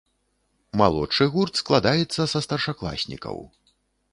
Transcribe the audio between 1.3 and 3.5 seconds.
гурт складаецца са старшакласнікаў.